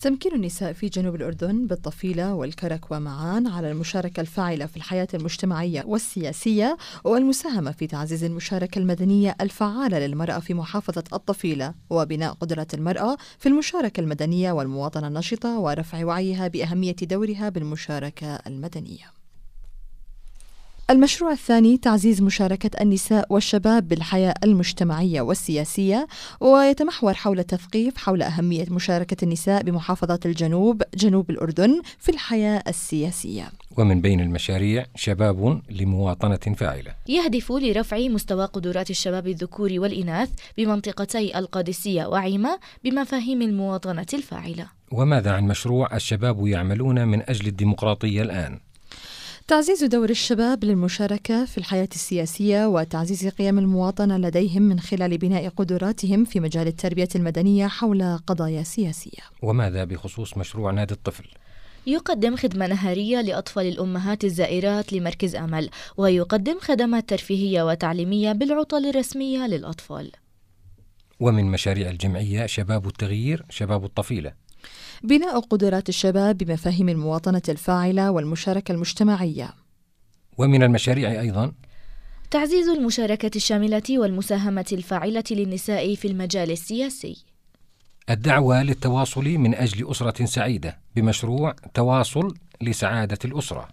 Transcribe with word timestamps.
تمكين 0.00 0.34
النساء 0.34 0.72
في 0.72 0.88
جنوب 0.88 1.14
الأردن 1.14 1.66
بالطفيلة 1.66 2.34
والكرك 2.34 2.90
ومعان 2.90 3.46
على 3.46 3.70
المشاركة 3.70 4.20
الفاعلة 4.20 4.66
في 4.66 4.76
الحياة 4.76 5.08
المجتمعية 5.14 5.84
والسياسية 5.86 6.76
والمساهمة 7.04 7.72
في 7.72 7.86
تعزيز 7.86 8.24
المشاركة 8.24 8.78
المدنية 8.78 9.36
الفعالة 9.40 9.98
للمرأة 9.98 10.38
في 10.38 10.54
محافظة 10.54 11.04
الطفيلة 11.12 11.74
وبناء 11.90 12.32
قدرة 12.32 12.66
المرأة 12.74 13.16
في 13.38 13.48
المشاركة 13.48 14.00
المدنية 14.00 14.52
والمواطنة 14.52 15.08
النشطة 15.08 15.58
ورفع 15.58 16.04
وعيها 16.04 16.48
بأهمية 16.48 16.96
دورها 17.02 17.48
بالمشاركة 17.48 18.34
المدنية. 18.46 19.17
المشروع 20.90 21.32
الثاني 21.32 21.78
تعزيز 21.78 22.22
مشاركة 22.22 22.70
النساء 22.82 23.26
والشباب 23.30 23.88
بالحياة 23.88 24.34
المجتمعية 24.44 25.20
والسياسية 25.20 26.06
ويتمحور 26.40 27.14
حول 27.14 27.38
التثقيف 27.38 27.96
حول 27.96 28.22
أهمية 28.22 28.66
مشاركة 28.70 29.24
النساء 29.24 29.62
بمحافظة 29.62 30.20
الجنوب 30.24 30.82
جنوب 30.94 31.30
الأردن 31.30 31.82
في 31.98 32.08
الحياة 32.08 32.62
السياسية. 32.68 33.50
ومن 33.76 34.00
بين 34.00 34.20
المشاريع 34.20 34.86
شباب 34.96 35.62
لمواطنة 35.70 36.54
فاعلة. 36.56 36.94
يهدف 37.08 37.52
لرفع 37.52 37.98
مستوى 37.98 38.44
قدرات 38.44 38.90
الشباب 38.90 39.26
الذكور 39.28 39.70
والإناث 39.72 40.30
بمنطقتي 40.58 41.38
القادسية 41.38 42.06
وعيمة 42.06 42.58
بمفاهيم 42.84 43.42
المواطنة 43.42 44.06
الفاعلة. 44.14 44.66
وماذا 44.92 45.32
عن 45.32 45.44
مشروع 45.44 45.96
الشباب 45.96 46.46
يعملون 46.46 47.08
من 47.08 47.22
أجل 47.30 47.46
الديمقراطية 47.46 48.22
الآن؟ 48.22 48.58
تعزيز 49.48 49.84
دور 49.84 50.10
الشباب 50.10 50.64
للمشاركة 50.64 51.44
في 51.44 51.58
الحياة 51.58 51.88
السياسية 51.94 52.66
وتعزيز 52.66 53.28
قيم 53.28 53.58
المواطنة 53.58 54.16
لديهم 54.16 54.62
من 54.62 54.80
خلال 54.80 55.18
بناء 55.18 55.48
قدراتهم 55.48 56.24
في 56.24 56.40
مجال 56.40 56.66
التربية 56.66 57.08
المدنية 57.14 57.66
حول 57.66 58.18
قضايا 58.26 58.62
سياسية. 58.62 59.22
وماذا 59.42 59.84
بخصوص 59.84 60.38
مشروع 60.38 60.70
نادي 60.70 60.94
الطفل؟ 60.94 61.24
يقدم 61.86 62.36
خدمة 62.36 62.66
نهارية 62.66 63.20
لأطفال 63.20 63.66
الأمهات 63.66 64.24
الزائرات 64.24 64.92
لمركز 64.92 65.36
أمل 65.36 65.70
ويقدم 65.96 66.58
خدمات 66.60 67.08
ترفيهية 67.08 67.62
وتعليمية 67.62 68.32
بالعطل 68.32 68.86
الرسمية 68.86 69.46
للأطفال 69.46 70.12
ومن 71.20 71.44
مشاريع 71.44 71.90
الجمعية 71.90 72.46
شباب 72.46 72.86
التغيير 72.86 73.44
شباب 73.50 73.84
الطفيلة 73.84 74.32
بناء 75.02 75.40
قدرات 75.40 75.88
الشباب 75.88 76.38
بمفاهيم 76.38 76.88
المواطنة 76.88 77.42
الفاعلة 77.48 78.10
والمشاركة 78.10 78.72
المجتمعية. 78.72 79.54
ومن 80.38 80.62
المشاريع 80.62 81.20
أيضا 81.20 81.52
تعزيز 82.30 82.68
المشاركة 82.68 83.30
الشاملة 83.36 83.82
والمساهمة 83.90 84.66
الفاعلة 84.72 85.24
للنساء 85.30 85.94
في 85.94 86.08
المجال 86.08 86.50
السياسي. 86.50 87.24
الدعوة 88.10 88.62
للتواصل 88.62 89.24
من 89.24 89.54
أجل 89.54 89.90
أسرة 89.90 90.24
سعيدة 90.24 90.78
بمشروع 90.96 91.54
تواصل 91.74 92.34
لسعادة 92.62 93.18
الأسرة. 93.24 93.68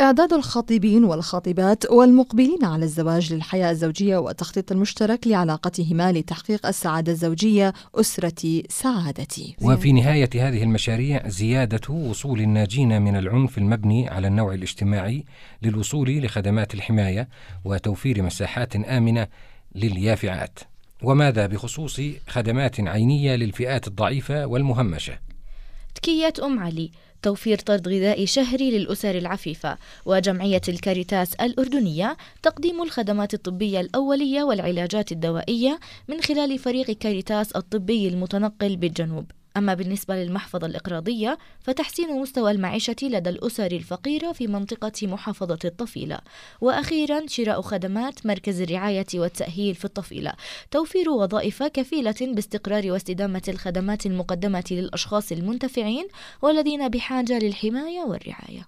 إعداد 0.00 0.32
الخاطبين 0.32 1.04
والخاطبات 1.04 1.90
والمقبلين 1.90 2.64
على 2.64 2.84
الزواج 2.84 3.32
للحياة 3.32 3.70
الزوجية 3.70 4.16
والتخطيط 4.16 4.72
المشترك 4.72 5.26
لعلاقتهما 5.26 6.12
لتحقيق 6.12 6.66
السعادة 6.66 7.12
الزوجية 7.12 7.72
أسرتي 7.94 8.66
سعادتي. 8.68 9.56
وفي 9.62 9.92
نهاية 9.92 10.30
هذه 10.34 10.62
المشاريع 10.62 11.28
زيادة 11.28 11.94
وصول 11.94 12.40
الناجين 12.40 13.02
من 13.02 13.16
العنف 13.16 13.58
المبني 13.58 14.08
على 14.08 14.26
النوع 14.26 14.54
الاجتماعي 14.54 15.24
للوصول 15.62 16.22
لخدمات 16.24 16.74
الحماية 16.74 17.28
وتوفير 17.64 18.22
مساحات 18.22 18.76
آمنة 18.76 19.26
لليافعات. 19.74 20.58
وماذا 21.02 21.46
بخصوص 21.46 22.00
خدمات 22.28 22.80
عينية 22.80 23.36
للفئات 23.36 23.88
الضعيفة 23.88 24.46
والمهمشة؟ 24.46 25.18
تكية 25.94 26.32
أم 26.42 26.58
علي 26.58 26.90
توفير 27.24 27.58
طرد 27.58 27.88
غذائي 27.88 28.26
شهري 28.26 28.70
للأسر 28.70 29.18
العفيفة. 29.18 29.78
وجمعية 30.06 30.60
الكاريتاس 30.68 31.34
الأردنية 31.34 32.16
تقديم 32.42 32.82
الخدمات 32.82 33.34
الطبية 33.34 33.80
الأولية 33.80 34.42
والعلاجات 34.42 35.12
الدوائية 35.12 35.80
من 36.08 36.20
خلال 36.20 36.58
فريق 36.58 36.90
كاريتاس 36.90 37.52
الطبي 37.52 38.08
المتنقل 38.08 38.76
بالجنوب. 38.76 39.30
أما 39.56 39.74
بالنسبة 39.74 40.14
للمحفظة 40.16 40.66
الإقراضية 40.66 41.38
فتحسين 41.60 42.20
مستوى 42.20 42.50
المعيشة 42.50 42.96
لدى 43.02 43.30
الأسر 43.30 43.66
الفقيرة 43.66 44.32
في 44.32 44.46
منطقة 44.46 44.92
محافظة 45.06 45.58
الطفيلة. 45.64 46.18
وأخيرا 46.60 47.26
شراء 47.26 47.60
خدمات 47.60 48.26
مركز 48.26 48.60
الرعاية 48.60 49.06
والتأهيل 49.14 49.74
في 49.74 49.84
الطفيلة. 49.84 50.32
توفير 50.70 51.10
وظائف 51.10 51.62
كفيلة 51.62 52.14
باستقرار 52.20 52.92
واستدامة 52.92 53.42
الخدمات 53.48 54.06
المقدمة 54.06 54.64
للأشخاص 54.70 55.32
المنتفعين 55.32 56.08
والذين 56.42 56.88
بحاجة 56.88 57.38
للحماية 57.38 58.00
والرعاية. 58.00 58.66